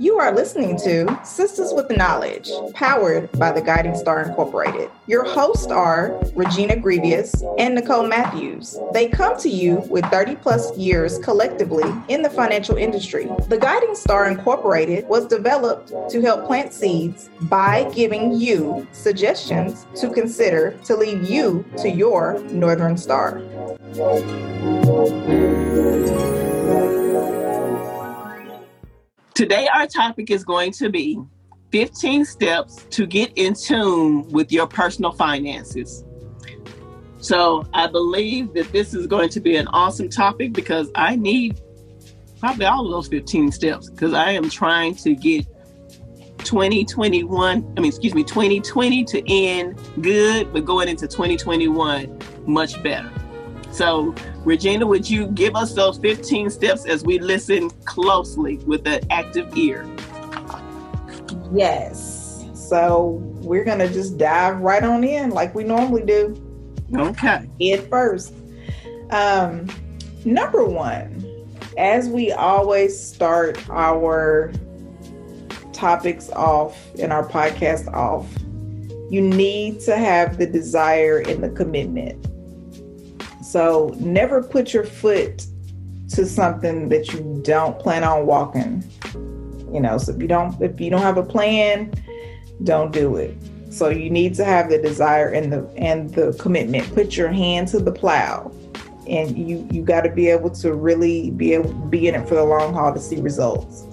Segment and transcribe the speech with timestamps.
[0.00, 4.92] You are listening to Sisters with Knowledge, powered by the Guiding Star Incorporated.
[5.08, 8.78] Your hosts are Regina Grievous and Nicole Matthews.
[8.92, 13.28] They come to you with 30 plus years collectively in the financial industry.
[13.48, 20.10] The Guiding Star Incorporated was developed to help plant seeds by giving you suggestions to
[20.10, 23.42] consider to lead you to your Northern Star.
[29.38, 31.16] Today, our topic is going to be
[31.70, 36.02] 15 steps to get in tune with your personal finances.
[37.20, 41.60] So, I believe that this is going to be an awesome topic because I need
[42.40, 45.46] probably all of those 15 steps because I am trying to get
[46.38, 53.12] 2021, I mean, excuse me, 2020 to end good, but going into 2021 much better.
[53.70, 54.16] So,
[54.48, 59.54] Regina, would you give us those 15 steps as we listen closely with an active
[59.58, 59.86] ear?
[61.52, 62.46] Yes.
[62.54, 66.34] So, we're going to just dive right on in like we normally do.
[66.94, 67.46] Okay.
[67.60, 68.32] Head first.
[69.10, 69.68] Um,
[70.24, 74.50] number one, as we always start our
[75.74, 78.26] topics off and our podcast off,
[79.10, 82.27] you need to have the desire and the commitment.
[83.48, 85.46] So never put your foot
[86.10, 88.84] to something that you don't plan on walking.
[89.72, 91.94] You know, so if you don't if you don't have a plan,
[92.64, 93.34] don't do it.
[93.70, 96.94] So you need to have the desire and the and the commitment.
[96.94, 98.52] Put your hand to the plow.
[99.06, 102.34] And you you got to be able to really be able be in it for
[102.34, 103.84] the long haul to see results.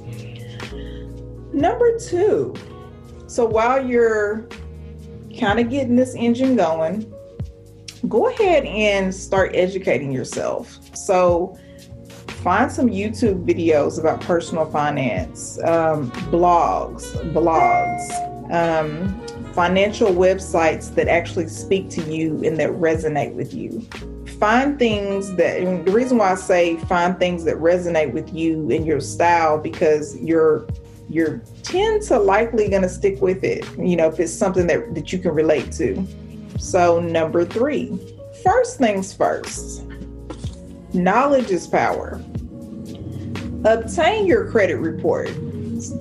[1.53, 2.53] Number 2.
[3.27, 4.49] So while you're
[5.39, 7.09] kind of getting this engine going,
[8.07, 10.79] go ahead and start educating yourself.
[10.95, 11.57] So,
[12.27, 19.19] find some YouTube videos about personal finance, um, blogs, blogs, um,
[19.53, 23.81] financial websites that actually speak to you and that resonate with you.
[24.39, 28.85] Find things that, the reason why I say find things that resonate with you and
[28.85, 30.67] your style because you're
[31.07, 34.95] you're tend to likely going to stick with it you know if it's something that
[34.95, 35.95] that you can relate to
[36.57, 37.97] so, number three,
[38.43, 39.83] first things first,
[40.93, 42.21] knowledge is power.
[43.65, 45.29] Obtain your credit report.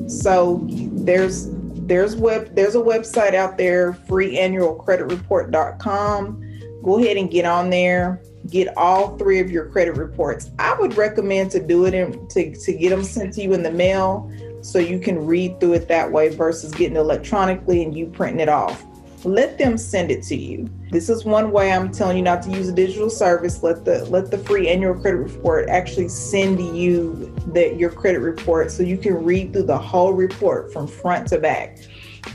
[0.09, 1.48] So, there's
[1.87, 8.75] there's web there's a website out there freeannualcreditreport.com go ahead and get on there get
[8.76, 12.72] all three of your credit reports i would recommend to do it in, to, to
[12.72, 14.32] get them sent to you in the mail
[14.62, 18.48] so you can read through it that way versus getting electronically and you printing it
[18.48, 18.82] off
[19.24, 20.68] let them send it to you.
[20.90, 23.62] This is one way I'm telling you not to use a digital service.
[23.62, 28.70] Let the let the free annual credit report actually send you that your credit report
[28.70, 31.78] so you can read through the whole report from front to back.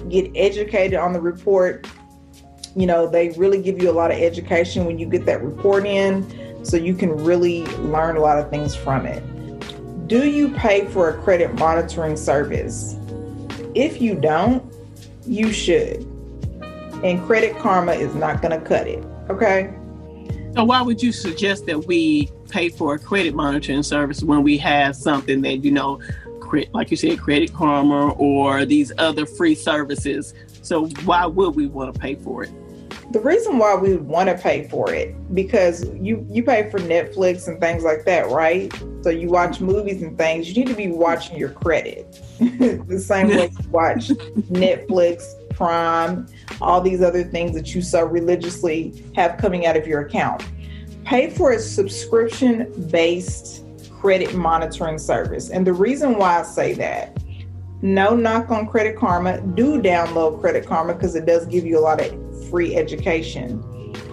[0.09, 1.87] Get educated on the report.
[2.75, 5.85] You know, they really give you a lot of education when you get that report
[5.85, 9.23] in so you can really learn a lot of things from it.
[10.07, 12.95] Do you pay for a credit monitoring service?
[13.75, 14.63] If you don't,
[15.25, 16.07] you should
[17.03, 19.03] and Credit Karma is not going to cut it.
[19.29, 19.73] Okay.
[20.55, 24.57] So why would you suggest that we pay for a credit monitoring service when we
[24.57, 25.99] have something that you know,
[26.73, 30.33] like you said, Credit Karma or these other free services?
[30.61, 32.51] So why would we want to pay for it?
[33.11, 36.77] The reason why we would want to pay for it because you you pay for
[36.79, 38.71] Netflix and things like that, right?
[39.01, 40.47] So you watch movies and things.
[40.49, 44.09] You need to be watching your credit the same way you watch
[44.51, 45.23] Netflix,
[45.59, 46.25] Prime,
[46.61, 50.41] all these other things that you so religiously have coming out of your account.
[51.03, 55.49] Pay for a subscription based credit monitoring service.
[55.49, 57.21] And the reason why I say that,
[57.81, 61.81] no knock on Credit Karma, do download Credit Karma because it does give you a
[61.81, 63.61] lot of free education.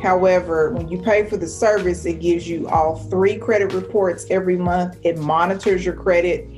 [0.03, 4.57] However, when you pay for the service, it gives you all three credit reports every
[4.57, 4.99] month.
[5.05, 6.49] It monitors your credit.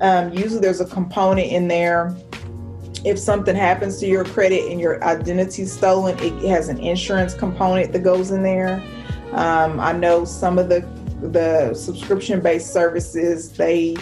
[0.00, 2.16] Um, usually, there's a component in there
[3.04, 7.92] if something happens to your credit and your identity stolen, it has an insurance component
[7.92, 8.82] that goes in there.
[9.32, 10.80] Um, I know some of the
[11.20, 13.96] the subscription based services they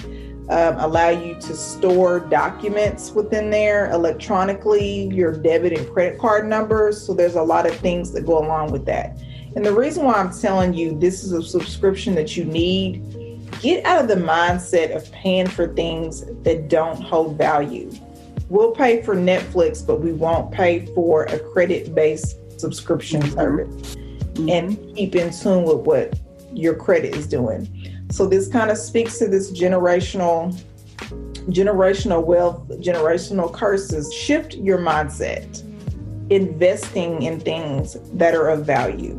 [0.49, 7.01] um, allow you to store documents within there electronically, your debit and credit card numbers.
[7.01, 9.19] So there's a lot of things that go along with that.
[9.55, 13.85] And the reason why I'm telling you this is a subscription that you need, get
[13.85, 17.91] out of the mindset of paying for things that don't hold value
[18.49, 23.35] we'll pay for Netflix, but we won't pay for a credit based subscription mm-hmm.
[23.35, 24.49] service mm-hmm.
[24.49, 26.19] and keep in tune with what
[26.53, 27.69] your credit is doing.
[28.11, 30.55] So, this kind of speaks to this generational
[31.49, 34.13] generational wealth, generational curses.
[34.13, 35.63] Shift your mindset,
[36.31, 39.19] investing in things that are of value.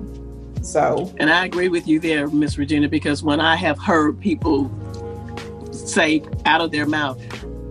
[0.62, 4.72] So, and I agree with you there, Miss Regina, because when I have heard people
[5.72, 7.20] say out of their mouth,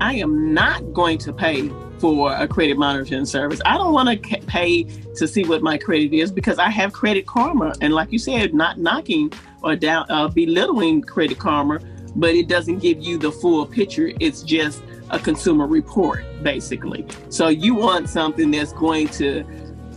[0.03, 3.61] I am not going to pay for a credit monitoring service.
[3.65, 4.83] I don't want to pay
[5.15, 7.73] to see what my credit is because I have credit karma.
[7.81, 9.33] And like you said, not knocking
[9.63, 11.79] or down, uh, belittling credit karma,
[12.17, 14.11] but it doesn't give you the full picture.
[14.19, 17.07] It's just a consumer report, basically.
[17.29, 19.45] So you want something that's going to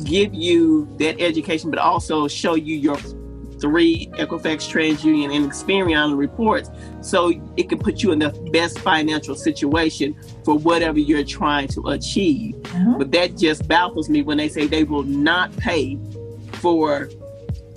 [0.04, 2.98] give you that education, but also show you your
[3.60, 6.70] three Equifax, TransUnion, and Experian reports
[7.02, 11.90] so it can put you in the best financial situation for whatever you're trying to
[11.90, 12.56] achieve.
[12.56, 12.98] Mm-hmm.
[12.98, 15.98] But that just baffles me when they say they will not pay
[16.54, 17.10] for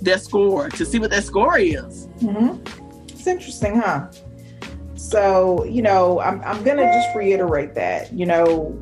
[0.01, 2.07] their score to see what their score is.
[2.21, 3.05] Mm-hmm.
[3.09, 4.09] It's interesting, huh?
[4.95, 8.77] So, you know, I'm, I'm going to just reiterate that, you know,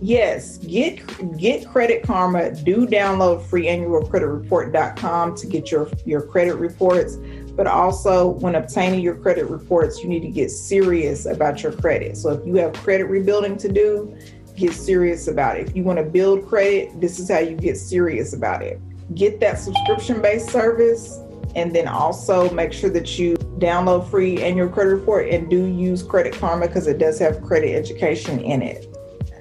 [0.00, 2.50] yes, get get Credit Karma.
[2.54, 7.18] Do download free report.com to get your your credit reports.
[7.56, 12.16] But also, when obtaining your credit reports, you need to get serious about your credit.
[12.18, 14.14] So if you have credit rebuilding to do,
[14.56, 15.68] get serious about it.
[15.68, 18.80] If you want to build credit, this is how you get serious about it.
[19.14, 21.18] Get that subscription based service,
[21.54, 26.02] and then also make sure that you download free annual credit report and do use
[26.02, 28.95] Credit Karma because it does have credit education in it.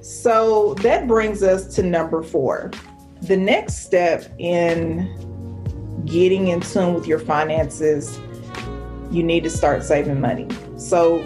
[0.06, 2.69] So that brings us to number four.
[3.24, 5.10] The next step in
[6.06, 8.19] getting in tune with your finances,
[9.10, 10.48] you need to start saving money.
[10.78, 11.22] So,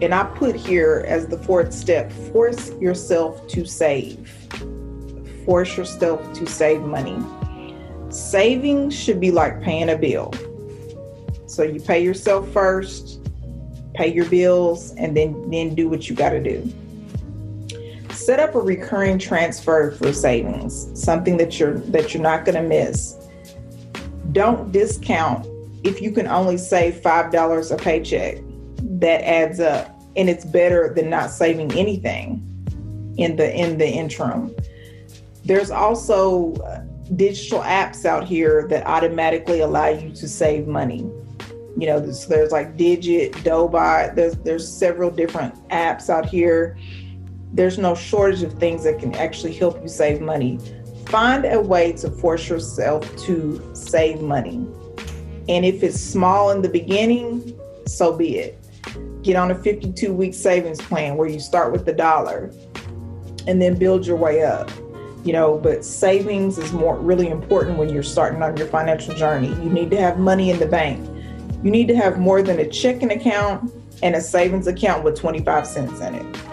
[0.00, 4.32] and I put here as the fourth step force yourself to save.
[5.44, 7.22] Force yourself to save money.
[8.08, 10.32] Saving should be like paying a bill.
[11.44, 13.20] So you pay yourself first,
[13.92, 16.72] pay your bills, and then then do what you got to do
[18.24, 22.62] set up a recurring transfer for savings, something that you're that you're not going to
[22.62, 23.16] miss.
[24.32, 25.46] Don't discount
[25.84, 28.38] if you can only save $5 a paycheck.
[29.00, 32.40] That adds up and it's better than not saving anything
[33.18, 34.54] in the in the interim.
[35.44, 36.82] There's also uh,
[37.16, 41.10] digital apps out here that automatically allow you to save money.
[41.76, 44.14] You know, there's, there's like Digit, Dobot.
[44.14, 46.78] There's there's several different apps out here
[47.54, 50.58] there's no shortage of things that can actually help you save money.
[51.06, 54.66] Find a way to force yourself to save money.
[55.48, 57.56] And if it's small in the beginning,
[57.86, 58.58] so be it.
[59.22, 62.52] Get on a 52 week savings plan where you start with the dollar
[63.46, 64.68] and then build your way up.
[65.24, 69.48] You know, but savings is more really important when you're starting on your financial journey.
[69.48, 71.08] You need to have money in the bank.
[71.62, 73.72] You need to have more than a checking account
[74.02, 76.43] and a savings account with 25 cents in it.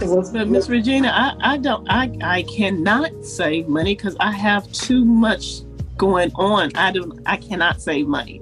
[0.00, 5.04] But Miss Regina, I, I don't I, I cannot save money because I have too
[5.04, 5.60] much
[5.96, 6.70] going on.
[6.74, 8.40] I don't I cannot save money.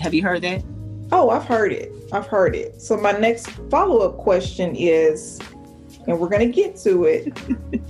[0.00, 0.64] Have you heard that?
[1.12, 1.92] Oh, I've heard it.
[2.12, 2.80] I've heard it.
[2.80, 5.38] So my next follow-up question is,
[6.06, 7.36] and we're gonna get to it.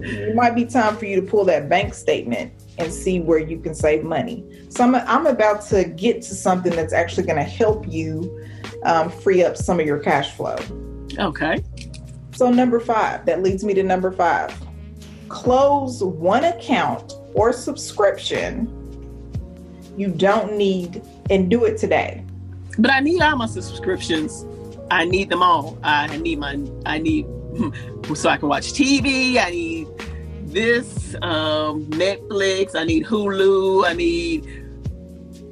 [0.00, 3.58] it might be time for you to pull that bank statement and see where you
[3.58, 4.44] can save money.
[4.70, 8.46] So I'm, I'm about to get to something that's actually going to help you
[8.84, 10.56] um, free up some of your cash flow.
[11.18, 11.62] Okay.
[12.38, 14.54] So, number five, that leads me to number five
[15.28, 18.72] close one account or subscription
[19.96, 22.24] you don't need and do it today.
[22.78, 24.46] But I need all my subscriptions.
[24.88, 25.80] I need them all.
[25.82, 27.26] I need my, I need,
[28.14, 29.36] so I can watch TV.
[29.36, 29.88] I need
[30.44, 32.76] this, um, Netflix.
[32.76, 33.84] I need Hulu.
[33.84, 34.68] I need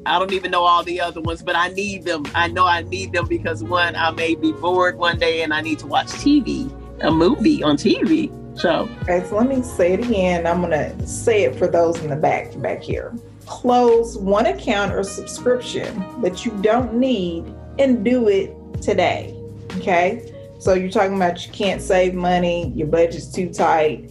[0.07, 2.25] I don't even know all the other ones, but I need them.
[2.33, 5.61] I know I need them because one, I may be bored one day and I
[5.61, 8.31] need to watch TV, a movie on TV.
[8.59, 10.47] So, okay, so let me say it again.
[10.47, 13.15] I'm gonna say it for those in the back back here.
[13.45, 17.45] Close one account or subscription that you don't need
[17.79, 19.35] and do it today.
[19.77, 20.33] Okay.
[20.59, 24.11] So you're talking about you can't save money, your budget's too tight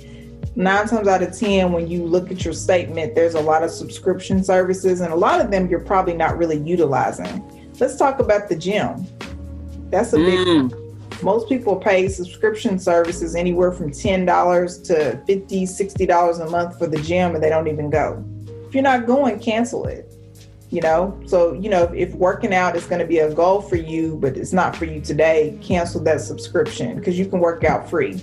[0.56, 3.72] nine times out of 10, when you look at your statement, there's a lot of
[3.72, 7.44] subscription services, and a lot of them you're probably not really utilizing.
[7.80, 9.06] Let's talk about the gym.
[9.90, 10.85] That's a big mm.
[11.22, 17.02] Most people pay subscription services anywhere from $10 to $50, $60 a month for the
[17.02, 18.24] gym, and they don't even go.
[18.68, 20.12] If you're not going, cancel it.
[20.72, 23.62] You know, so you know, if, if working out is going to be a goal
[23.62, 27.64] for you, but it's not for you today, cancel that subscription because you can work
[27.64, 28.22] out free.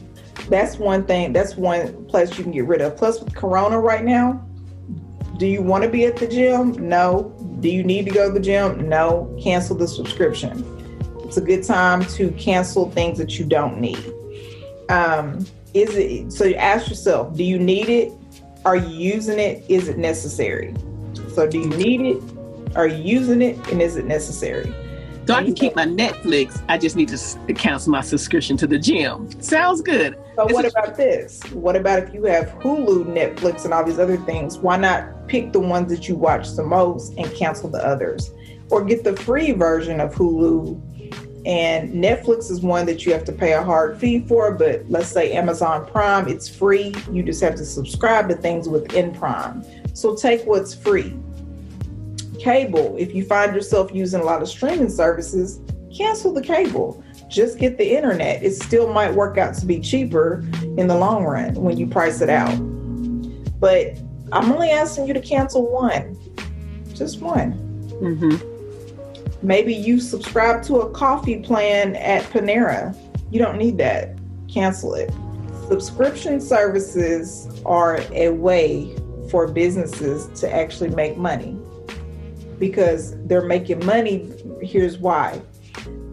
[0.49, 2.97] That's one thing that's one place you can get rid of.
[2.97, 4.45] Plus with corona right now
[5.43, 6.89] do you want to be at the gym?
[6.89, 7.35] No.
[7.59, 8.89] Do you need to go to the gym?
[8.89, 9.37] No.
[9.43, 10.82] Cancel the subscription
[11.33, 14.13] It's a good time to cancel things that you don't need.
[14.91, 16.45] Um, is it so?
[16.45, 18.13] You ask yourself: Do you need it?
[18.67, 19.65] Are you using it?
[19.67, 20.75] Is it necessary?
[21.33, 22.77] So, do you need it?
[22.77, 23.57] Are you using it?
[23.69, 24.75] And is it necessary?
[25.27, 26.63] So I can keep my Netflix.
[26.69, 29.31] I just need to cancel my subscription to the gym.
[29.41, 30.19] Sounds good.
[30.37, 31.43] So what about this?
[31.53, 34.59] What about if you have Hulu, Netflix, and all these other things?
[34.59, 38.33] Why not pick the ones that you watch the most and cancel the others?
[38.69, 40.92] Or get the free version of Hulu.
[41.45, 45.09] And Netflix is one that you have to pay a hard fee for, but let's
[45.09, 46.95] say Amazon Prime, it's free.
[47.11, 49.65] You just have to subscribe to things within Prime.
[49.93, 51.17] So take what's free
[52.43, 52.97] cable.
[52.99, 55.61] If you find yourself using a lot of streaming services,
[55.97, 57.03] cancel the cable.
[57.29, 58.43] Just get the internet.
[58.43, 60.45] It still might work out to be cheaper
[60.77, 62.55] in the long run when you price it out.
[63.61, 63.97] But
[64.33, 66.19] I'm only asking you to cancel one,
[66.95, 67.53] just one.
[68.03, 68.52] Mm-hmm.
[69.43, 72.97] Maybe you subscribe to a coffee plan at Panera.
[73.31, 74.17] You don't need that.
[74.53, 75.13] Cancel it.
[75.69, 78.95] Subscription services are a way
[79.31, 81.57] for businesses to actually make money
[82.59, 84.33] because they're making money.
[84.63, 85.41] Here's why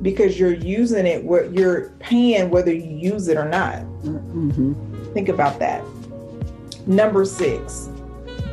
[0.01, 3.79] because you're using it you're paying whether you use it or not.
[4.03, 5.13] Mm-hmm.
[5.13, 5.83] Think about that.
[6.87, 7.89] Number six,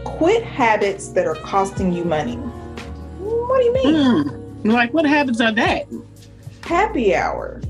[0.04, 2.36] quit habits that are costing you money.
[2.36, 3.94] What do you mean?
[3.94, 4.45] Mm.
[4.68, 5.86] Like, what happens on that?
[6.62, 7.60] Happy hour,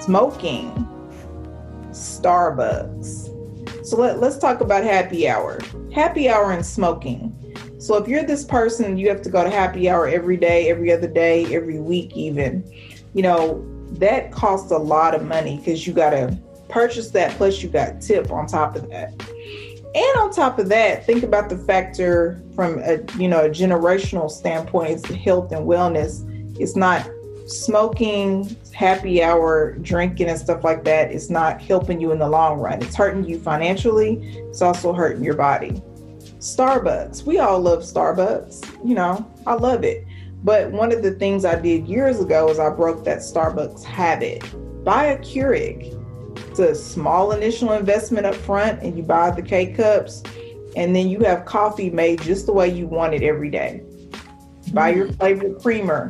[0.00, 0.70] smoking,
[1.90, 3.86] Starbucks.
[3.86, 5.60] So let, let's talk about happy hour.
[5.92, 7.34] Happy hour and smoking
[7.78, 10.92] so if you're this person, you have to go to happy hour every day, every
[10.92, 12.68] other day, every week, even,
[13.14, 16.36] you know, that costs a lot of money because you got to
[16.68, 19.14] purchase that, plus you got tip on top of that.
[19.94, 24.30] And on top of that, think about the factor from a you know a generational
[24.30, 24.90] standpoint.
[24.90, 26.24] It's health and wellness.
[26.60, 27.08] It's not
[27.46, 31.10] smoking, happy hour, drinking, and stuff like that.
[31.10, 32.82] It's not helping you in the long run.
[32.82, 34.20] It's hurting you financially.
[34.50, 35.82] It's also hurting your body.
[36.38, 37.24] Starbucks.
[37.24, 38.86] We all love Starbucks.
[38.86, 40.06] You know, I love it.
[40.44, 44.44] But one of the things I did years ago is I broke that Starbucks habit.
[44.84, 45.94] Buy a Keurig.
[46.58, 50.22] It's a small initial investment up front, and you buy the K cups,
[50.76, 53.82] and then you have coffee made just the way you want it every day.
[54.72, 55.20] Buy your mm.
[55.20, 56.08] favorite creamer.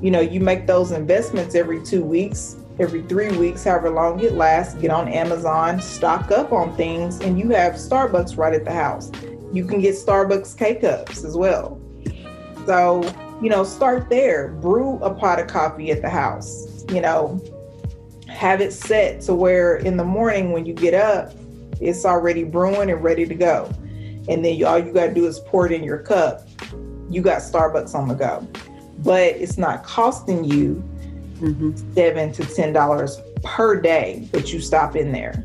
[0.00, 4.32] You know, you make those investments every two weeks, every three weeks, however long it
[4.32, 4.74] lasts.
[4.74, 9.10] Get on Amazon, stock up on things, and you have Starbucks right at the house
[9.52, 11.78] you can get Starbucks K cups as well.
[12.66, 13.02] So,
[13.42, 14.48] you know, start there.
[14.48, 16.84] Brew a pot of coffee at the house.
[16.88, 17.40] You know,
[18.32, 21.32] have it set to where in the morning when you get up,
[21.80, 23.70] it's already brewing and ready to go.
[24.28, 26.46] And then you, all you got to do is pour it in your cup.
[27.10, 28.46] You got Starbucks on the go.
[28.98, 30.82] But it's not costing you
[31.36, 31.94] mm-hmm.
[31.94, 35.44] seven to ten dollars per day that you stop in there.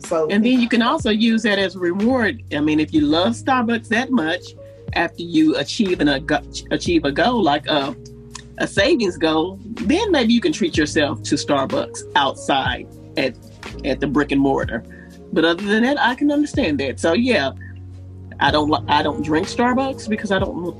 [0.00, 2.42] So and then you can also use that as a reward.
[2.52, 4.42] I mean, if you love Starbucks that much,
[4.92, 6.08] after you achieve an,
[6.70, 7.96] achieve a goal like a,
[8.58, 13.36] a savings goal, then maybe you can treat yourself to Starbucks outside at
[13.84, 14.84] at the brick and mortar.
[15.32, 17.00] But other than that, I can understand that.
[17.00, 17.52] So yeah,
[18.40, 20.76] I don't I don't drink Starbucks because I don't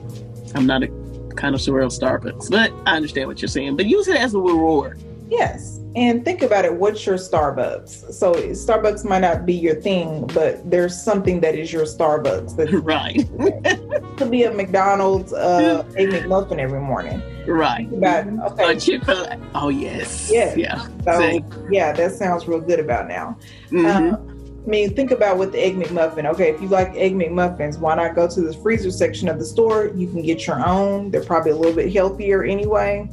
[0.54, 0.88] I'm not a
[1.37, 2.50] connoisseur of surreal Starbucks.
[2.50, 3.76] But I understand what you're saying.
[3.76, 5.02] But use it as a reward.
[5.28, 5.80] Yes.
[5.97, 8.12] And think about it what's your Starbucks?
[8.12, 12.56] So, Starbucks might not be your thing, but there's something that is your Starbucks.
[12.56, 14.16] That right.
[14.18, 17.23] could be a McDonald's, uh, a McMuffin every morning.
[17.47, 17.91] Right.
[17.93, 18.79] About, okay.
[18.79, 19.38] Chick fil A.
[19.55, 20.31] Oh, yes.
[20.33, 20.57] Yes.
[20.57, 20.87] Yeah.
[21.05, 23.38] So, yeah, that sounds real good about now.
[23.71, 23.87] Mm-hmm.
[23.87, 26.26] Um, I mean, think about with the Egg McMuffin.
[26.26, 29.45] Okay, if you like Egg McMuffins, why not go to the freezer section of the
[29.45, 29.93] store?
[29.95, 31.12] You can get your own.
[31.12, 33.09] They're probably a little bit healthier anyway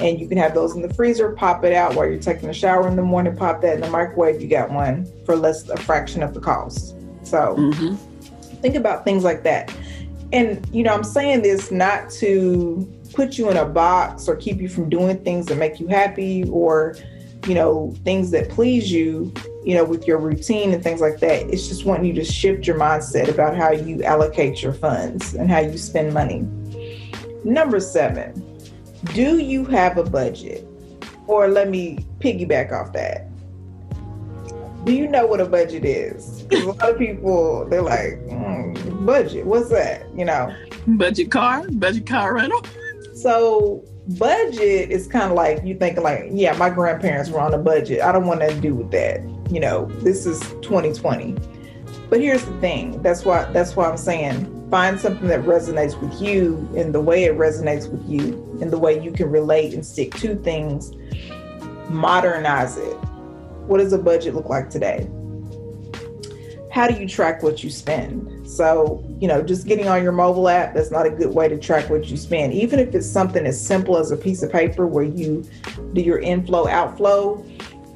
[0.00, 2.54] and you can have those in the freezer, pop it out while you're taking a
[2.54, 5.76] shower in the morning, pop that in the microwave, you got one for less a
[5.76, 6.94] fraction of the cost.
[7.24, 7.94] So mm-hmm.
[8.60, 9.74] think about things like that.
[10.32, 14.60] And you know, I'm saying this not to put you in a box or keep
[14.60, 16.96] you from doing things that make you happy or
[17.46, 19.32] you know, things that please you,
[19.64, 21.42] you know, with your routine and things like that.
[21.50, 25.50] It's just wanting you to shift your mindset about how you allocate your funds and
[25.50, 26.42] how you spend money.
[27.44, 28.60] Number seven,
[29.14, 30.66] do you have a budget?
[31.26, 33.28] Or let me piggyback off that.
[34.84, 36.44] Do you know what a budget is?
[36.52, 40.06] A lot of people, they're like, mm, budget, what's that?
[40.16, 40.54] You know?
[40.86, 42.62] Budget car, budget car rental.
[43.22, 43.84] So
[44.18, 48.00] budget is kind of like you think like, yeah, my grandparents were on a budget.
[48.00, 49.20] I don't want to do with that.
[49.48, 51.36] You know, this is 2020.
[52.10, 53.00] But here's the thing.
[53.00, 57.24] That's why that's why I'm saying find something that resonates with you in the way
[57.24, 60.92] it resonates with you, in the way you can relate and stick to things.
[61.90, 62.94] Modernize it.
[63.66, 65.08] What does a budget look like today?
[66.72, 68.31] How do you track what you spend?
[68.56, 71.58] So, you know, just getting on your mobile app, that's not a good way to
[71.58, 72.52] track what you spend.
[72.52, 75.48] Even if it's something as simple as a piece of paper where you
[75.94, 77.42] do your inflow, outflow,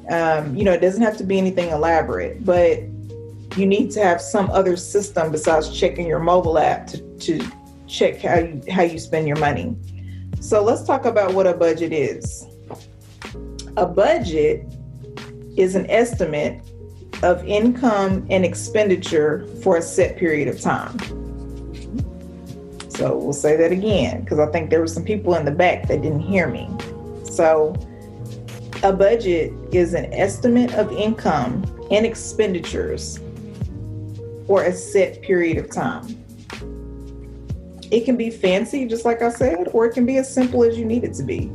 [0.09, 2.79] um, you know, it doesn't have to be anything elaborate, but
[3.55, 7.39] you need to have some other system besides checking your mobile app to, to
[7.85, 9.75] check how you, how you spend your money.
[10.39, 12.47] So let's talk about what a budget is.
[13.75, 14.65] A budget
[15.55, 16.66] is an estimate
[17.23, 20.97] of income and expenditure for a set period of time.
[22.89, 25.87] So we'll say that again because I think there were some people in the back
[25.87, 26.67] that didn't hear me.
[27.25, 27.75] So
[28.83, 33.19] a budget is an estimate of income and expenditures
[34.47, 36.23] for a set period of time.
[37.91, 40.77] It can be fancy, just like I said, or it can be as simple as
[40.77, 41.51] you need it to be.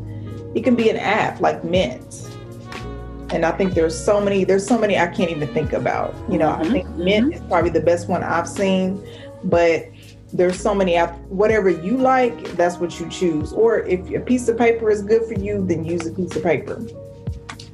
[0.55, 2.22] It can be an app like Mint.
[3.33, 6.15] And I think there's so many, there's so many I can't even think about.
[6.31, 6.63] You know, mm-hmm.
[6.63, 7.43] I think Mint mm-hmm.
[7.43, 9.03] is probably the best one I've seen,
[9.45, 9.87] but
[10.33, 13.53] there's so many whatever you like, that's what you choose.
[13.53, 16.43] Or if a piece of paper is good for you, then use a piece of
[16.43, 16.81] paper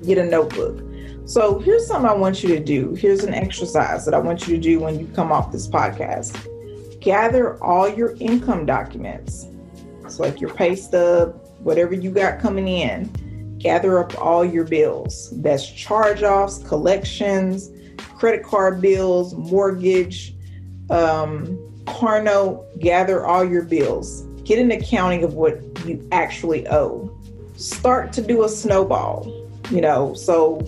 [0.05, 0.85] get a notebook.
[1.25, 2.95] So here's something I want you to do.
[2.95, 6.47] Here's an exercise that I want you to do when you come off this podcast.
[7.01, 9.47] Gather all your income documents.
[10.09, 13.11] So like your pay stub, whatever you got coming in.
[13.59, 15.31] Gather up all your bills.
[15.37, 20.35] That's charge-offs, collections, credit card bills, mortgage,
[20.91, 22.67] um, car note.
[22.79, 24.23] Gather all your bills.
[24.45, 27.15] Get an accounting of what you actually owe.
[27.57, 30.61] Start to do a snowball you know so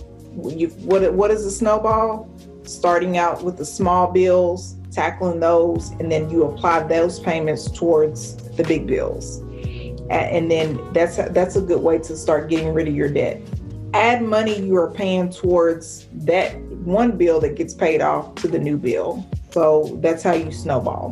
[0.43, 2.29] you what what is a snowball
[2.63, 8.35] starting out with the small bills tackling those and then you apply those payments towards
[8.55, 9.41] the big bills
[10.11, 13.41] and then that's that's a good way to start getting rid of your debt.
[13.93, 18.59] Add money you are paying towards that one bill that gets paid off to the
[18.59, 19.25] new bill.
[19.51, 21.11] So that's how you snowball.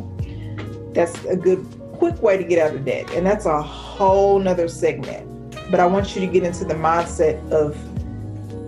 [0.94, 4.68] That's a good quick way to get out of debt and that's a whole nother
[4.68, 5.26] segment.
[5.70, 7.76] But I want you to get into the mindset of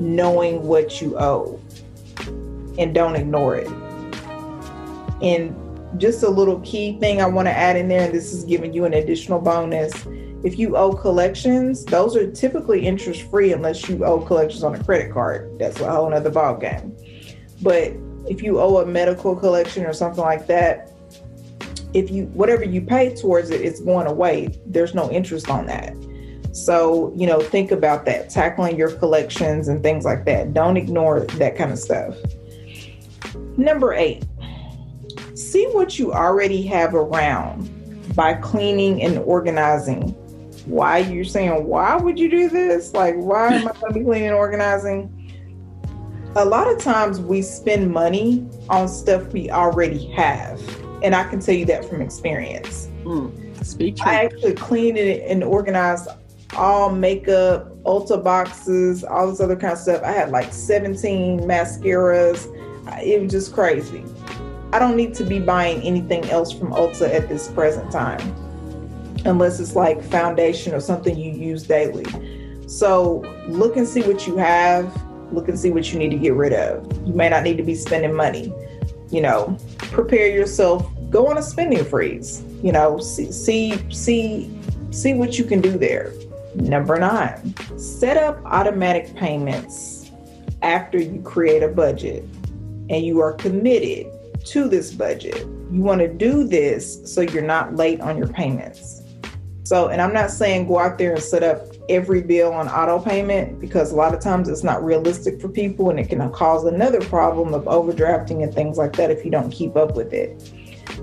[0.01, 1.61] knowing what you owe
[2.79, 3.69] and don't ignore it.
[5.23, 5.57] And
[5.97, 8.73] just a little key thing I want to add in there, and this is giving
[8.73, 9.93] you an additional bonus.
[10.45, 14.83] If you owe collections, those are typically interest free unless you owe collections on a
[14.83, 15.57] credit card.
[15.59, 16.97] That's a whole other ball game.
[17.63, 17.93] But
[18.29, 20.93] if you owe a medical collection or something like that,
[21.95, 24.61] if you whatever you pay towards it, it's going away.
[24.67, 25.95] There's no interest on that.
[26.53, 30.53] So, you know, think about that, tackling your collections and things like that.
[30.53, 32.15] Don't ignore that kind of stuff.
[33.57, 34.25] Number eight,
[35.35, 37.71] see what you already have around
[38.15, 40.11] by cleaning and organizing.
[40.67, 42.93] Why you're saying, why would you do this?
[42.93, 45.19] Like, why am I going to be cleaning and organizing?
[46.37, 50.61] A lot of times we spend money on stuff we already have.
[51.03, 52.89] And I can tell you that from experience.
[53.03, 56.09] Mm, speak I actually cleaned and organized
[56.57, 60.03] all makeup, Ulta boxes, all this other kind of stuff.
[60.03, 62.47] I had like 17 mascaras.
[63.03, 64.05] It was just crazy.
[64.73, 68.21] I don't need to be buying anything else from Ulta at this present time,
[69.27, 72.07] unless it's like foundation or something you use daily.
[72.67, 74.91] So look and see what you have.
[75.31, 76.91] Look and see what you need to get rid of.
[77.07, 78.53] You may not need to be spending money.
[79.11, 80.91] You know, prepare yourself.
[81.11, 82.43] Go on a spending freeze.
[82.63, 84.59] You know, see see see
[84.91, 86.13] see what you can do there.
[86.55, 90.11] Number nine, set up automatic payments
[90.63, 92.25] after you create a budget
[92.89, 94.07] and you are committed
[94.45, 95.47] to this budget.
[95.71, 99.03] You want to do this so you're not late on your payments.
[99.65, 102.99] So, and I'm not saying go out there and set up every bill on auto
[102.99, 106.65] payment because a lot of times it's not realistic for people and it can cause
[106.65, 110.53] another problem of overdrafting and things like that if you don't keep up with it.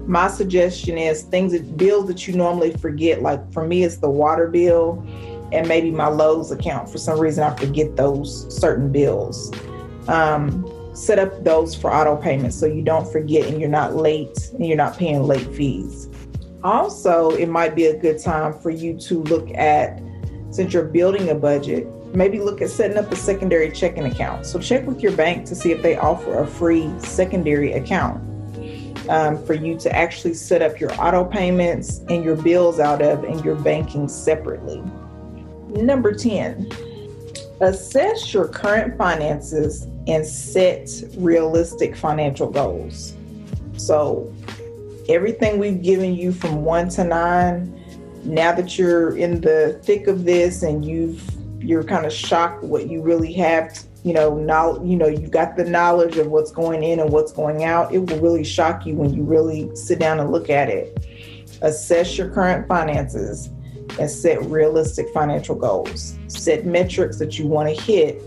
[0.05, 4.09] My suggestion is things that bills that you normally forget, like for me, it's the
[4.09, 5.03] water bill
[5.51, 6.89] and maybe my Lowe's account.
[6.89, 9.51] For some reason, I forget those certain bills.
[10.07, 10.63] Um,
[10.99, 14.65] set up those for auto payments so you don't forget and you're not late and
[14.65, 16.09] you're not paying late fees.
[16.63, 20.01] Also, it might be a good time for you to look at,
[20.51, 24.45] since you're building a budget, maybe look at setting up a secondary checking account.
[24.45, 28.21] So check with your bank to see if they offer a free secondary account
[29.09, 33.23] um, for you to actually set up your auto payments and your bills out of
[33.23, 34.83] and your banking separately.
[35.69, 36.69] Number 10,
[37.61, 43.15] assess your current finances and set realistic financial goals.
[43.77, 44.33] So,
[45.07, 47.75] everything we've given you from one to nine,
[48.23, 51.23] now that you're in the thick of this and you've
[51.61, 55.57] you're kind of shocked what you really have you know now you know you've got
[55.57, 58.95] the knowledge of what's going in and what's going out it will really shock you
[58.95, 61.05] when you really sit down and look at it
[61.61, 63.49] assess your current finances
[63.99, 68.21] and set realistic financial goals set metrics that you want to hit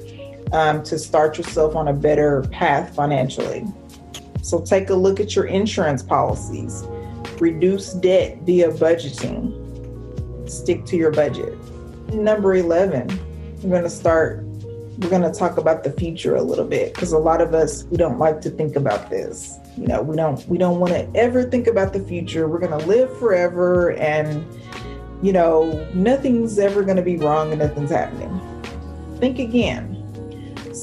[0.53, 3.65] um, to start yourself on a better path financially.
[4.43, 6.85] So take a look at your insurance policies.
[7.39, 9.59] Reduce debt via budgeting.
[10.49, 11.57] Stick to your budget.
[12.13, 13.19] Number 11
[13.63, 14.45] we're going to start
[14.99, 17.85] we're going to talk about the future a little bit because a lot of us
[17.85, 19.57] we don't like to think about this.
[19.77, 22.47] You know we don't we don't want to ever think about the future.
[22.47, 24.45] We're going to live forever and
[25.23, 28.39] you know nothing's ever going to be wrong and nothing's happening.
[29.19, 29.92] Think again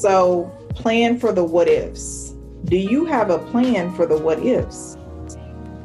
[0.00, 2.34] so plan for the what ifs.
[2.64, 4.96] Do you have a plan for the what ifs?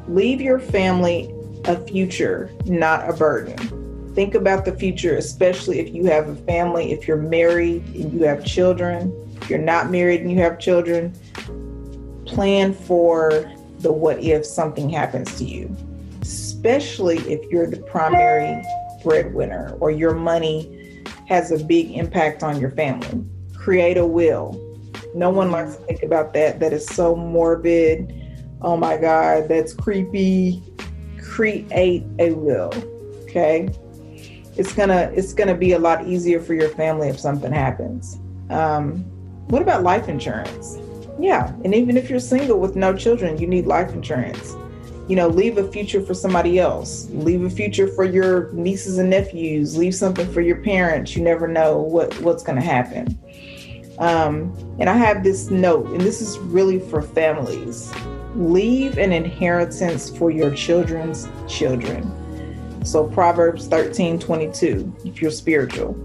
[0.08, 1.34] Leave your family
[1.66, 3.58] a future not a burden.
[4.14, 8.24] Think about the future, especially if you have a family, if you're married and you
[8.24, 11.14] have children, if you're not married and you have children,
[12.26, 15.76] plan for the what if something happens to you,
[16.22, 18.64] especially if you're the primary
[19.04, 23.26] breadwinner or your money has a big impact on your family.
[23.66, 24.62] Create a will.
[25.14, 26.60] No one likes to think about that.
[26.60, 28.14] That is so morbid.
[28.62, 30.64] Oh my God, that's creepy.
[31.18, 32.72] Create a will.
[33.24, 33.70] Okay
[34.58, 38.20] it's gonna it's gonna be a lot easier for your family if something happens.
[38.50, 39.04] Um,
[39.48, 40.78] what about life insurance?
[41.20, 44.56] Yeah, and even if you're single with no children, you need life insurance.
[45.08, 47.08] You know, leave a future for somebody else.
[47.12, 49.78] Leave a future for your nieces and nephews.
[49.78, 51.16] Leave something for your parents.
[51.16, 53.20] You never know what what's going to happen.
[53.98, 57.94] Um, and I have this note, and this is really for families.
[58.36, 62.04] Leave an inheritance for your children's children.
[62.86, 65.96] So Proverbs 13, 22, if you're spiritual.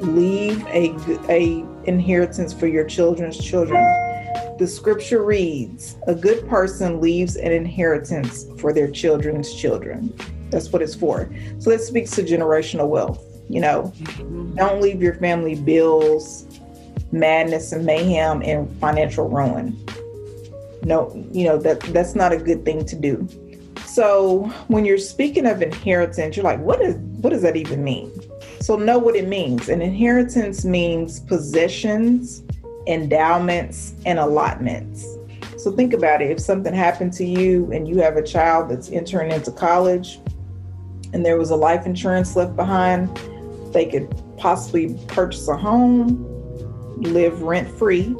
[0.00, 0.94] Leave a,
[1.28, 3.82] a inheritance for your children's children.
[4.58, 10.12] The scripture reads, a good person leaves an inheritance for their children's children.
[10.50, 11.30] That's what it's for.
[11.58, 13.22] So that speaks to generational wealth.
[13.48, 14.54] You know, mm-hmm.
[14.56, 16.46] don't leave your family bills,
[17.12, 19.76] madness and mayhem and financial ruin.
[20.84, 23.28] No, you know, that that's not a good thing to do.
[23.86, 28.12] So when you're speaking of inheritance, you're like, what is what does that even mean?
[28.60, 29.68] So know what it means.
[29.68, 32.42] An inheritance means possessions,
[32.86, 35.04] endowments, and allotments.
[35.56, 36.30] So think about it.
[36.30, 40.20] If something happened to you and you have a child that's entering into college
[41.12, 43.08] and there was a life insurance left behind,
[43.72, 46.24] they could possibly purchase a home,
[47.00, 48.14] live rent free,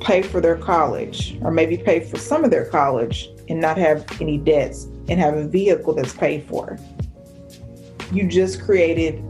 [0.00, 4.06] pay for their college, or maybe pay for some of their college and not have
[4.20, 6.78] any debts and have a vehicle that's paid for.
[8.12, 9.22] You just created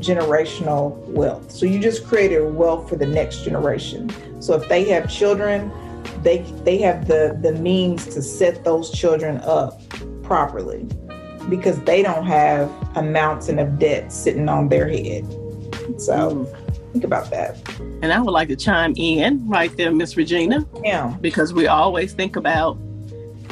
[0.00, 1.50] generational wealth.
[1.50, 4.10] So you just created wealth for the next generation.
[4.40, 5.72] So if they have children,
[6.22, 9.80] they they have the the means to set those children up
[10.22, 10.86] properly
[11.48, 15.26] because they don't have a mountain of debt sitting on their head.
[15.98, 16.57] So mm.
[16.92, 17.56] Think about that.
[18.02, 20.66] And I would like to chime in right there, Miss Regina.
[20.82, 21.16] Yeah.
[21.20, 22.78] Because we always think about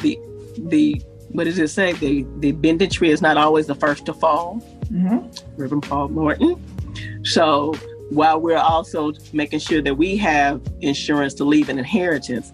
[0.03, 0.19] the
[0.59, 1.93] the what does it say?
[1.93, 4.63] The the bending tree is not always the first to fall.
[4.91, 5.61] Mm-hmm.
[5.61, 6.63] Reverend Paul Morton.
[7.25, 7.75] So
[8.11, 12.53] while we're also making sure that we have insurance to leave an inheritance,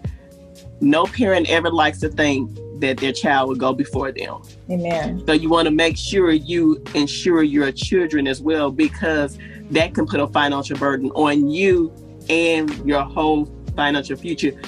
[0.81, 4.41] no parent ever likes to think that their child will go before them.
[4.69, 5.23] Amen.
[5.25, 9.37] So you want to make sure you insure your children as well because
[9.71, 11.91] that can put a financial burden on you
[12.29, 14.59] and your whole financial future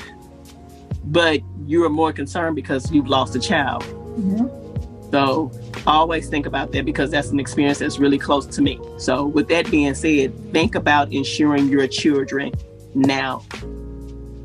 [1.06, 3.84] but you are more concerned because you've lost a child.
[3.84, 5.12] Mm-hmm.
[5.12, 5.52] So
[5.86, 8.80] always think about that because that's an experience that's really close to me.
[8.98, 12.54] So with that being said, think about insuring your children
[12.94, 13.44] now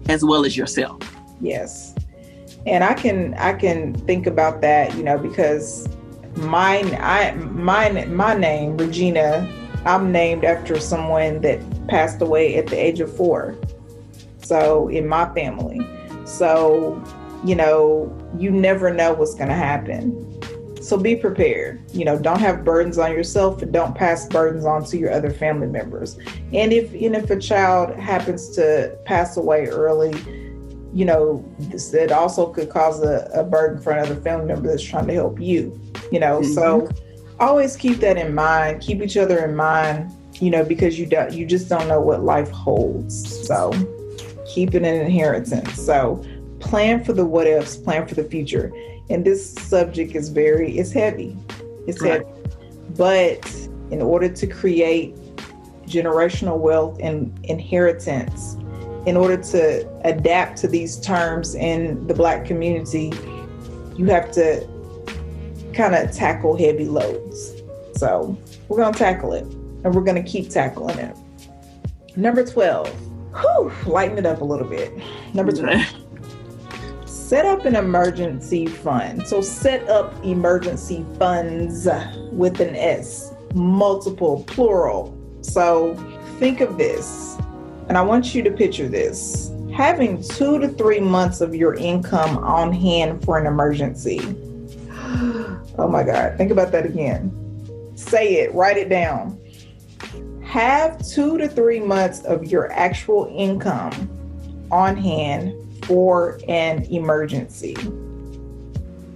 [0.08, 0.98] as well as yourself.
[1.40, 1.89] Yes.
[2.66, 5.88] And I can I can think about that, you know, because
[6.36, 9.48] mine I mine my name, Regina,
[9.84, 13.56] I'm named after someone that passed away at the age of four.
[14.42, 15.80] So in my family.
[16.24, 17.02] So,
[17.44, 20.26] you know, you never know what's going to happen.
[20.82, 21.82] So be prepared.
[21.92, 25.30] You know, don't have burdens on yourself and don't pass burdens on to your other
[25.30, 26.18] family members.
[26.52, 30.12] And if and if a child happens to pass away early,
[30.92, 34.82] you know, this, it also could cause a, a, burden for another family member that's
[34.82, 35.80] trying to help you.
[36.10, 36.52] You know, mm-hmm.
[36.52, 36.88] so
[37.38, 38.80] always keep that in mind.
[38.80, 40.10] Keep each other in mind.
[40.34, 43.46] You know, because you don't, you just don't know what life holds.
[43.46, 43.72] So
[44.46, 45.80] keep it an inheritance.
[45.80, 46.24] So
[46.60, 48.72] plan for the what ifs, plan for the future.
[49.10, 51.36] And this subject is very, it's heavy.
[51.86, 52.24] It's right.
[52.24, 52.26] heavy.
[52.96, 53.44] But
[53.90, 55.14] in order to create
[55.86, 58.56] generational wealth and inheritance,
[59.06, 63.12] in order to adapt to these terms in the Black community,
[63.96, 64.66] you have to
[65.72, 67.62] kind of tackle heavy loads.
[67.96, 68.36] So
[68.68, 71.16] we're going to tackle it and we're going to keep tackling it.
[72.16, 72.88] Number 12,
[73.40, 74.92] whew, lighten it up a little bit.
[75.32, 79.26] Number 12, set up an emergency fund.
[79.26, 81.88] So set up emergency funds
[82.32, 85.16] with an S, multiple, plural.
[85.40, 85.94] So
[86.38, 87.38] think of this,
[87.90, 92.38] and I want you to picture this having two to three months of your income
[92.38, 94.20] on hand for an emergency.
[95.76, 97.32] Oh my God, think about that again.
[97.96, 99.40] Say it, write it down.
[100.44, 104.08] Have two to three months of your actual income
[104.70, 105.52] on hand
[105.84, 107.74] for an emergency.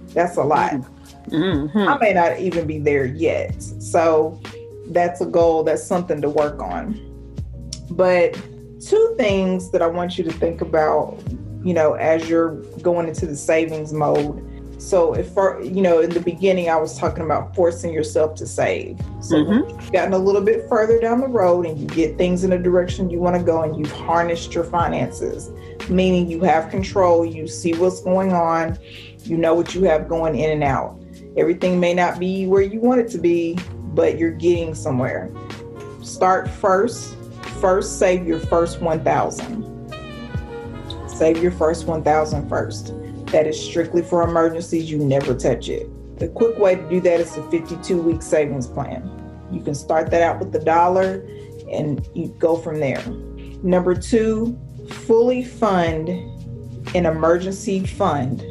[0.09, 0.73] That's a lot.
[1.29, 1.77] Mm-hmm.
[1.77, 3.63] I may not even be there yet.
[3.63, 4.41] So
[4.87, 6.99] that's a goal, that's something to work on.
[7.91, 8.37] But
[8.87, 11.17] two things that I want you to think about,
[11.63, 14.51] you know, as you're going into the savings mode.
[14.77, 18.45] So if for, you know, in the beginning I was talking about forcing yourself to
[18.45, 18.99] save.
[19.21, 19.69] So mm-hmm.
[19.69, 22.59] you've gotten a little bit further down the road and you get things in a
[22.59, 25.49] direction you want to go and you've harnessed your finances,
[25.89, 28.77] meaning you have control, you see what's going on,
[29.23, 31.01] you know what you have going in and out.
[31.37, 33.57] Everything may not be where you want it to be,
[33.93, 35.31] but you're getting somewhere.
[36.03, 37.15] Start first.
[37.65, 39.91] First, save your first 1,000.
[41.09, 42.93] Save your first 1,000 first.
[43.31, 44.91] That is strictly for emergencies.
[44.91, 45.89] You never touch it.
[46.19, 49.09] The quick way to do that is a 52 week savings plan.
[49.51, 51.25] You can start that out with the dollar
[51.71, 53.03] and you go from there.
[53.63, 54.55] Number two,
[55.07, 56.09] fully fund
[56.93, 58.41] an emergency fund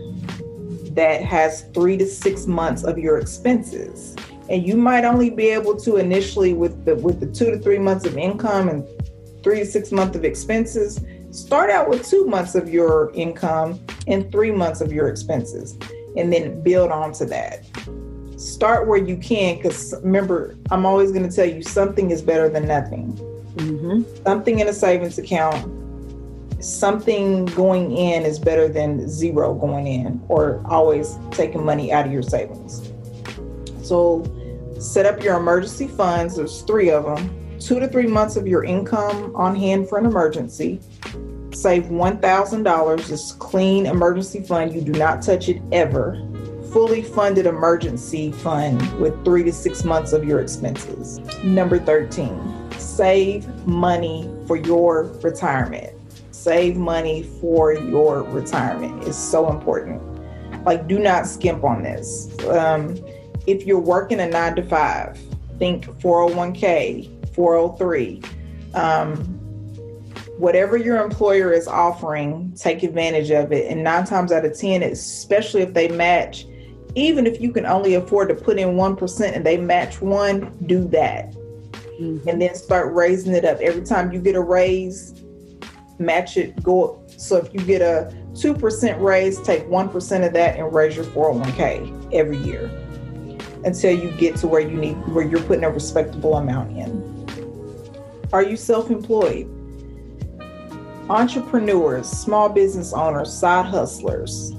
[0.96, 4.16] that has three to six months of your expenses
[4.50, 7.78] and you might only be able to initially with the with the two to three
[7.78, 8.86] months of income and
[9.44, 14.30] three to six months of expenses start out with two months of your income and
[14.32, 15.78] three months of your expenses
[16.16, 17.64] and then build onto that
[18.36, 22.48] start where you can because remember i'm always going to tell you something is better
[22.48, 23.12] than nothing
[23.56, 24.02] mm-hmm.
[24.24, 25.70] something in a savings account
[26.64, 32.12] something going in is better than zero going in or always taking money out of
[32.12, 32.90] your savings
[33.82, 34.24] so
[34.84, 36.36] set up your emergency funds.
[36.36, 37.43] There's three of them.
[37.64, 40.80] Two to three months of your income on hand for an emergency.
[41.54, 43.06] Save $1,000.
[43.06, 44.74] This clean emergency fund.
[44.74, 46.28] You do not touch it ever.
[46.74, 51.20] Fully funded emergency fund with three to six months of your expenses.
[51.42, 55.96] Number 13, save money for your retirement.
[56.32, 60.02] Save money for your retirement is so important.
[60.66, 62.28] Like, do not skimp on this.
[62.46, 62.94] Um,
[63.46, 65.18] if you're working a nine to five,
[65.58, 68.22] think 401k, 403.
[68.74, 69.16] Um,
[70.38, 73.70] whatever your employer is offering, take advantage of it.
[73.70, 76.46] And nine times out of 10, especially if they match,
[76.94, 80.86] even if you can only afford to put in 1% and they match one, do
[80.88, 81.32] that.
[82.00, 82.28] Mm-hmm.
[82.28, 83.58] And then start raising it up.
[83.60, 85.14] Every time you get a raise,
[85.98, 86.84] match it, go.
[86.84, 87.10] up.
[87.10, 92.12] So if you get a 2% raise, take 1% of that and raise your 401k
[92.12, 92.70] every year
[93.64, 97.23] until you get to where you need where you're putting a respectable amount in.
[98.32, 99.48] Are you self-employed?
[101.10, 104.52] Entrepreneurs, small business owners, side hustlers,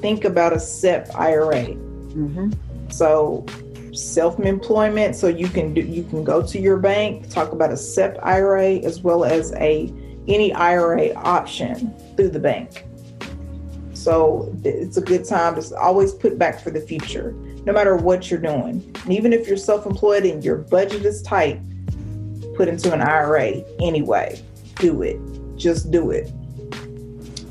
[0.00, 1.66] think about a SEP IRA.
[1.66, 2.52] Mm-hmm.
[2.90, 3.44] So
[3.92, 8.18] self-employment, so you can do you can go to your bank, talk about a SEP
[8.22, 9.92] IRA as well as a
[10.28, 12.86] any IRA option through the bank.
[13.92, 18.30] So it's a good time to always put back for the future no matter what
[18.30, 18.82] you're doing.
[19.04, 21.60] And even if you're self employed and your budget is tight,
[22.54, 24.42] put into an IRA anyway.
[24.76, 25.18] Do it.
[25.56, 26.32] Just do it.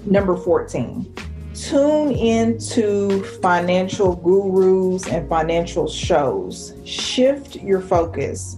[0.06, 1.14] Number 14,
[1.54, 6.74] tune into financial gurus and financial shows.
[6.86, 8.58] Shift your focus.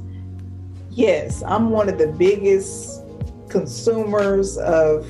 [0.91, 3.01] Yes, I'm one of the biggest
[3.49, 5.05] consumers of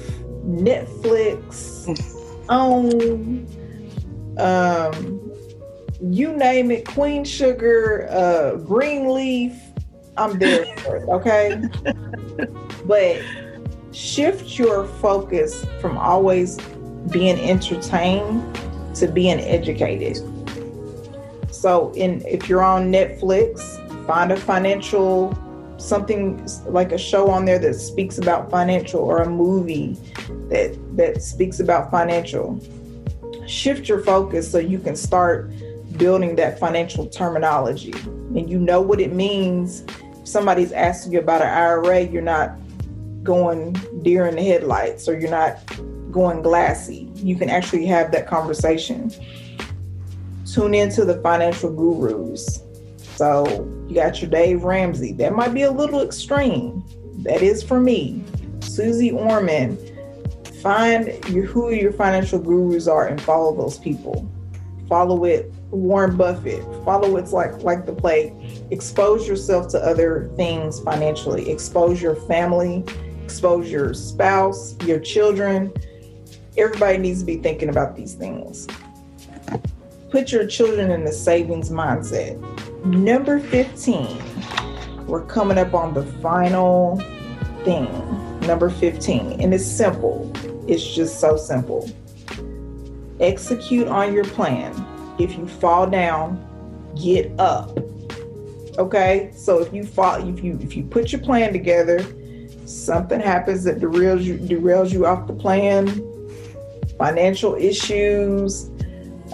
[0.45, 1.87] Netflix,
[2.49, 3.47] OWN,
[4.37, 5.21] um,
[6.01, 9.53] you name it, Queen Sugar, uh, Greenleaf,
[10.17, 10.65] I'm there
[11.09, 11.61] okay?
[12.85, 13.21] but
[13.91, 16.59] shift your focus from always
[17.11, 18.59] being entertained
[18.95, 20.17] to being educated.
[21.53, 25.37] So, in if you're on Netflix, find a financial
[25.77, 29.97] something like a show on there that speaks about financial or a movie
[30.49, 32.59] that that speaks about financial
[33.47, 35.51] shift your focus so you can start
[35.97, 37.93] building that financial terminology
[38.35, 39.83] and you know what it means.
[40.31, 42.55] Somebody's asking you about an IRA, you're not
[43.21, 45.59] going deer in the headlights or you're not
[46.09, 47.11] going glassy.
[47.15, 49.11] You can actually have that conversation.
[50.45, 52.61] Tune into the financial gurus.
[53.15, 53.45] So
[53.89, 55.11] you got your Dave Ramsey.
[55.11, 56.81] That might be a little extreme.
[57.23, 58.23] That is for me.
[58.61, 59.77] Suze Orman.
[60.61, 64.31] Find your, who your financial gurus are and follow those people.
[64.87, 66.63] Follow it Warren Buffett.
[66.83, 68.35] Follow it's like like the play.
[68.71, 71.49] Expose yourself to other things financially.
[71.49, 72.83] Expose your family.
[73.23, 75.73] Expose your spouse, your children.
[76.57, 78.67] Everybody needs to be thinking about these things.
[80.09, 82.37] Put your children in the savings mindset.
[82.85, 84.21] Number 15.
[85.07, 86.97] We're coming up on the final
[87.63, 87.89] thing.
[88.41, 89.39] Number 15.
[89.41, 90.29] And it's simple.
[90.67, 91.89] It's just so simple.
[93.21, 94.73] Execute on your plan
[95.23, 96.47] if you fall down,
[97.01, 97.77] get up.
[98.77, 99.31] Okay?
[99.35, 101.99] So if you fall if you if you put your plan together,
[102.65, 105.87] something happens that derails you derails you off the plan,
[106.97, 108.69] financial issues,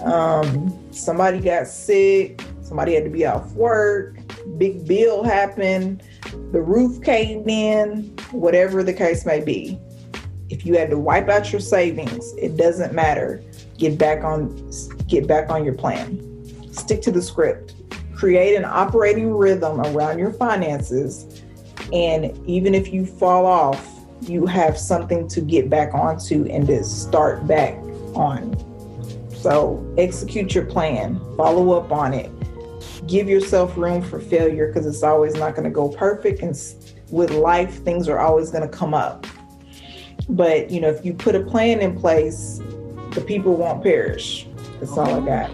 [0.02, 4.16] um, somebody got sick, somebody had to be off work,
[4.56, 6.02] big bill happened,
[6.52, 9.78] the roof caved in, whatever the case may be.
[10.50, 13.42] If you had to wipe out your savings, it doesn't matter.
[13.76, 14.48] Get back on
[15.08, 16.22] get back on your plan.
[16.72, 17.74] Stick to the script.
[18.14, 21.42] Create an operating rhythm around your finances.
[21.92, 26.84] And even if you fall off, you have something to get back onto and to
[26.84, 27.74] start back
[28.14, 28.56] on.
[29.34, 32.30] So execute your plan, follow up on it,
[33.06, 36.42] give yourself room for failure because it's always not going to go perfect.
[36.42, 36.56] And
[37.10, 39.26] with life, things are always going to come up.
[40.28, 42.60] But you know, if you put a plan in place,
[43.12, 44.46] the people won't perish.
[44.80, 45.50] That's all I got.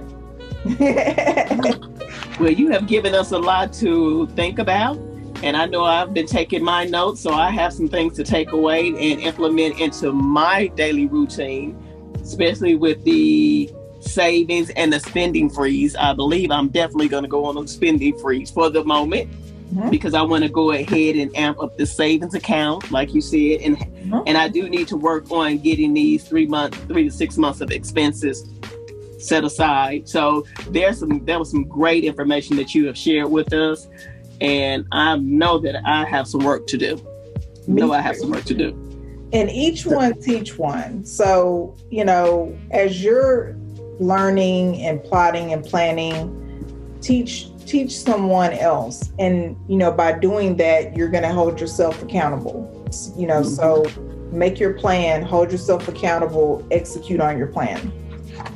[2.41, 4.97] well, you have given us a lot to think about.
[5.43, 8.53] And I know I've been taking my notes, so I have some things to take
[8.53, 11.77] away and implement into my daily routine,
[12.23, 15.97] especially with the savings and the spending freeze.
[15.97, 19.31] I believe I'm definitely going to go on a spending freeze for the moment
[19.75, 19.91] mm-hmm.
[19.91, 23.61] because I want to go ahead and amp up the savings account, like you said,
[23.61, 24.21] and mm-hmm.
[24.27, 27.61] and I do need to work on getting these three months, three to six months
[27.61, 28.49] of expenses
[29.25, 30.09] set aside.
[30.09, 33.89] So there's some there was some great information that you have shared with us,
[34.41, 36.97] and I know that I have some work to do.
[37.67, 38.71] Me know I have some work to do.
[39.33, 41.05] And each one teach one.
[41.05, 43.57] So you know, as you're
[43.99, 50.97] learning and plotting and planning, teach teach someone else, and you know by doing that,
[50.97, 52.71] you're going to hold yourself accountable.
[53.17, 53.49] You know, mm-hmm.
[53.49, 53.85] so
[54.31, 57.93] make your plan, hold yourself accountable, execute on your plan.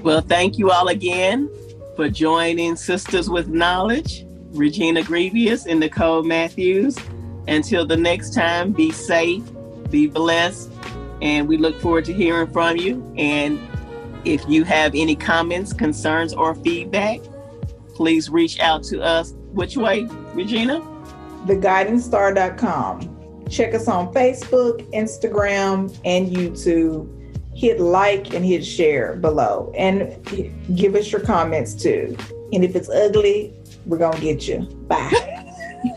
[0.02, 1.50] Well, thank you all again
[1.96, 6.96] for joining Sisters with Knowledge, Regina Grevious and Nicole Matthews.
[7.48, 9.42] Until the next time, be safe,
[9.90, 10.70] be blessed,
[11.20, 13.12] and we look forward to hearing from you.
[13.18, 13.58] And
[14.24, 17.20] if you have any comments, concerns, or feedback,
[17.94, 19.34] please reach out to us.
[19.52, 20.80] Which way, Regina?
[21.46, 23.46] TheGuidingStar.com.
[23.48, 27.17] Check us on Facebook, Instagram, and YouTube
[27.58, 30.16] hit like and hit share below and
[30.76, 32.16] give us your comments too.
[32.52, 33.52] And if it's ugly,
[33.84, 34.60] we're going to get you.
[34.86, 35.44] Bye.